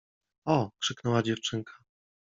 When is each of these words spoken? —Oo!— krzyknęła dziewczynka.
—Oo!— 0.53 0.71
krzyknęła 0.81 1.23
dziewczynka. 1.23 1.73